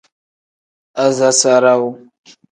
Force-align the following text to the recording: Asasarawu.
Asasarawu. 1.03 1.89